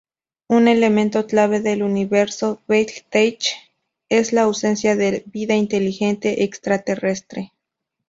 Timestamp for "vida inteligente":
5.27-6.41